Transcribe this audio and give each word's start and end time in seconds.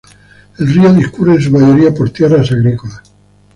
El 0.57 0.65
río 0.73 0.91
discurre 0.93 1.35
en 1.35 1.41
su 1.43 1.51
mayoría 1.51 1.93
por 1.93 2.09
tierras 2.09 2.51
agrícolas. 2.51 3.03